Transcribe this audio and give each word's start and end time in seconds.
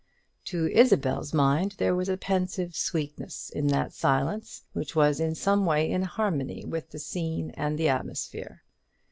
To 0.45 0.65
Isabel's 0.73 1.31
mind 1.31 1.75
there 1.77 1.93
was 1.93 2.09
a 2.09 2.17
pensive 2.17 2.75
sweetness 2.75 3.51
in 3.51 3.67
that 3.67 3.93
silence, 3.93 4.63
which 4.73 4.95
was 4.95 5.19
in 5.19 5.35
some 5.35 5.63
way 5.63 5.91
in 5.91 6.01
harmony 6.01 6.65
with 6.65 6.89
the 6.89 6.97
scene 6.97 7.51
and 7.51 7.77
the 7.77 7.89
atmosphere. 7.89 8.63